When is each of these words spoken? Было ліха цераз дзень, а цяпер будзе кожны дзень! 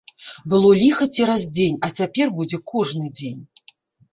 Было 0.53 0.69
ліха 0.81 1.07
цераз 1.17 1.45
дзень, 1.57 1.77
а 1.89 1.91
цяпер 1.99 2.27
будзе 2.39 2.57
кожны 2.73 3.05
дзень! 3.19 3.41